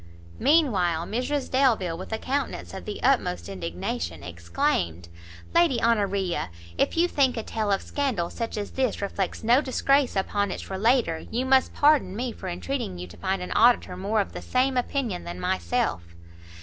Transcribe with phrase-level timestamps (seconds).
[0.39, 5.09] Meanwhile Mrs Delvile, with a countenance of the utmost indignation, exclaimed,
[5.53, 10.15] "Lady Honoria, if you think a tale of scandal such as this reflects no disgrace
[10.15, 14.21] upon its relater, you must pardon me for entreating you to find an auditor more
[14.21, 16.01] of the same opinion than myself."